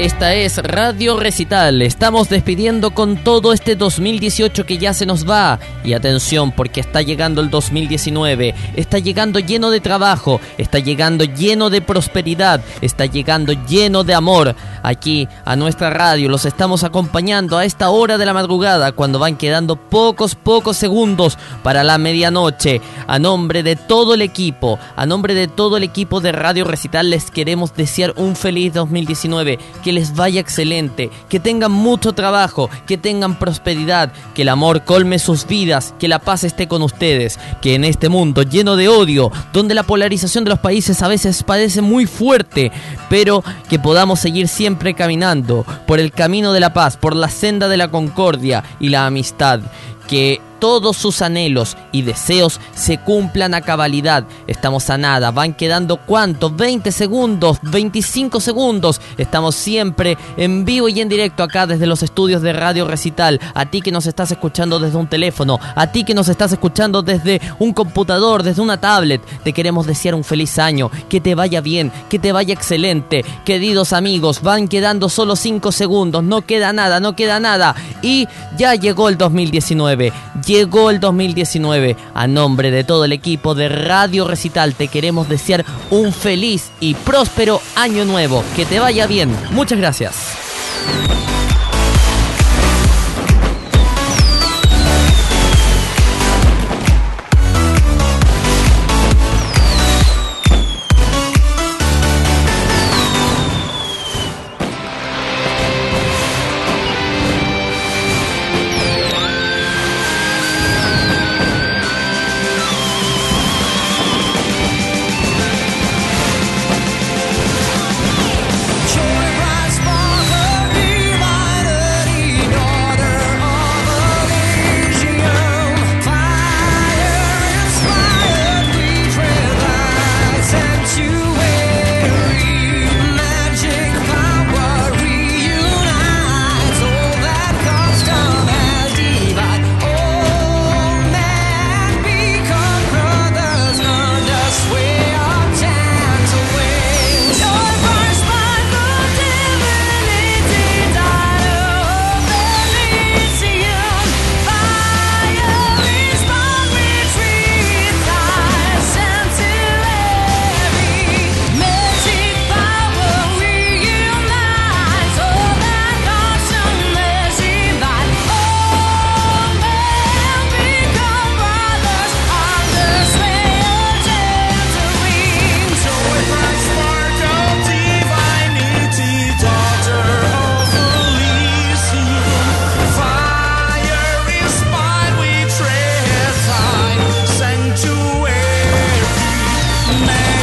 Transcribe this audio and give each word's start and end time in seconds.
Esta 0.00 0.32
es 0.32 0.56
Radio 0.56 1.20
Recital. 1.20 1.82
Estamos 1.82 2.30
despidiendo 2.30 2.92
con 2.92 3.18
todo 3.18 3.52
este 3.52 3.76
2018 3.76 4.64
que 4.64 4.78
ya 4.78 4.94
se 4.94 5.04
nos 5.04 5.28
va. 5.28 5.58
Y 5.84 5.92
atención, 5.92 6.52
porque 6.52 6.80
está 6.80 7.02
llegando 7.02 7.42
el 7.42 7.50
2019. 7.50 8.54
Está 8.76 8.98
llegando 8.98 9.40
lleno 9.40 9.68
de 9.68 9.80
trabajo. 9.80 10.40
Está 10.56 10.78
llegando 10.78 11.24
lleno 11.24 11.68
de 11.68 11.82
prosperidad. 11.82 12.62
Está 12.80 13.04
llegando 13.04 13.52
lleno 13.68 14.02
de 14.02 14.14
amor. 14.14 14.56
Aquí 14.82 15.28
a 15.44 15.54
nuestra 15.54 15.90
radio 15.90 16.30
los 16.30 16.46
estamos 16.46 16.82
acompañando 16.82 17.58
a 17.58 17.66
esta 17.66 17.90
hora 17.90 18.16
de 18.16 18.24
la 18.24 18.32
madrugada 18.32 18.92
cuando 18.92 19.18
van 19.18 19.36
quedando 19.36 19.76
pocos, 19.76 20.34
pocos 20.34 20.78
segundos 20.78 21.36
para 21.62 21.84
la 21.84 21.98
medianoche. 21.98 22.80
A 23.06 23.18
nombre 23.18 23.62
de 23.62 23.76
todo 23.76 24.14
el 24.14 24.22
equipo, 24.22 24.78
a 24.96 25.04
nombre 25.04 25.34
de 25.34 25.46
todo 25.46 25.76
el 25.76 25.82
equipo 25.82 26.22
de 26.22 26.32
Radio 26.32 26.64
Recital 26.64 27.10
les 27.10 27.30
queremos 27.30 27.74
desear 27.74 28.14
un 28.16 28.34
feliz 28.34 28.72
2019 28.72 29.58
que 29.82 29.89
les 29.92 30.14
vaya 30.14 30.40
excelente, 30.40 31.10
que 31.28 31.40
tengan 31.40 31.72
mucho 31.72 32.12
trabajo, 32.12 32.70
que 32.86 32.98
tengan 32.98 33.38
prosperidad, 33.38 34.12
que 34.34 34.42
el 34.42 34.48
amor 34.48 34.84
colme 34.84 35.18
sus 35.18 35.46
vidas, 35.46 35.94
que 35.98 36.08
la 36.08 36.18
paz 36.18 36.44
esté 36.44 36.68
con 36.68 36.82
ustedes, 36.82 37.38
que 37.60 37.74
en 37.74 37.84
este 37.84 38.08
mundo 38.08 38.42
lleno 38.42 38.76
de 38.76 38.88
odio, 38.88 39.30
donde 39.52 39.74
la 39.74 39.82
polarización 39.82 40.44
de 40.44 40.50
los 40.50 40.58
países 40.58 41.02
a 41.02 41.08
veces 41.08 41.42
parece 41.42 41.82
muy 41.82 42.06
fuerte, 42.06 42.72
pero 43.08 43.42
que 43.68 43.78
podamos 43.78 44.20
seguir 44.20 44.48
siempre 44.48 44.94
caminando 44.94 45.64
por 45.86 46.00
el 46.00 46.12
camino 46.12 46.52
de 46.52 46.60
la 46.60 46.72
paz, 46.72 46.96
por 46.96 47.16
la 47.16 47.28
senda 47.28 47.68
de 47.68 47.76
la 47.76 47.88
concordia 47.88 48.64
y 48.78 48.88
la 48.88 49.06
amistad, 49.06 49.60
que 50.08 50.40
todos 50.60 50.96
sus 50.96 51.22
anhelos 51.22 51.76
y 51.90 52.02
deseos 52.02 52.60
se 52.74 52.98
cumplan 52.98 53.54
a 53.54 53.62
cabalidad. 53.62 54.24
Estamos 54.46 54.90
a 54.90 54.98
nada, 54.98 55.30
van 55.30 55.54
quedando 55.54 55.96
cuántos, 55.96 56.54
20 56.54 56.92
segundos, 56.92 57.58
25 57.62 58.40
segundos. 58.40 59.00
Estamos 59.18 59.56
siempre 59.56 60.16
en 60.36 60.64
vivo 60.64 60.88
y 60.88 61.00
en 61.00 61.08
directo 61.08 61.42
acá 61.42 61.66
desde 61.66 61.86
los 61.86 62.02
estudios 62.02 62.42
de 62.42 62.52
Radio 62.52 62.86
Recital. 62.86 63.40
A 63.54 63.66
ti 63.66 63.80
que 63.80 63.90
nos 63.90 64.06
estás 64.06 64.30
escuchando 64.30 64.78
desde 64.78 64.98
un 64.98 65.08
teléfono, 65.08 65.58
a 65.74 65.86
ti 65.88 66.04
que 66.04 66.14
nos 66.14 66.28
estás 66.28 66.52
escuchando 66.52 67.02
desde 67.02 67.40
un 67.58 67.72
computador, 67.72 68.42
desde 68.42 68.62
una 68.62 68.78
tablet, 68.78 69.22
te 69.42 69.52
queremos 69.52 69.86
desear 69.86 70.14
un 70.14 70.24
feliz 70.24 70.58
año, 70.58 70.90
que 71.08 71.20
te 71.20 71.34
vaya 71.34 71.60
bien, 71.60 71.90
que 72.08 72.18
te 72.18 72.32
vaya 72.32 72.52
excelente. 72.52 73.24
Queridos 73.44 73.92
amigos, 73.92 74.42
van 74.42 74.68
quedando 74.68 75.08
solo 75.08 75.36
5 75.36 75.72
segundos, 75.72 76.22
no 76.22 76.42
queda 76.42 76.72
nada, 76.72 77.00
no 77.00 77.16
queda 77.16 77.40
nada. 77.40 77.74
Y 78.02 78.28
ya 78.56 78.74
llegó 78.74 79.08
el 79.08 79.16
2019 79.16 80.12
llegó 80.50 80.90
el 80.90 80.98
2019. 80.98 81.96
A 82.12 82.26
nombre 82.26 82.70
de 82.70 82.82
todo 82.82 83.04
el 83.04 83.12
equipo 83.12 83.54
de 83.54 83.68
Radio 83.68 84.26
Recital 84.26 84.74
te 84.74 84.88
queremos 84.88 85.28
desear 85.28 85.64
un 85.90 86.12
feliz 86.12 86.72
y 86.80 86.94
próspero 86.94 87.60
año 87.76 88.04
nuevo. 88.04 88.42
Que 88.56 88.66
te 88.66 88.80
vaya 88.80 89.06
bien. 89.06 89.30
Muchas 89.52 89.78
gracias. 89.78 91.39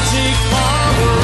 Magic 0.08 0.36
power 0.52 1.17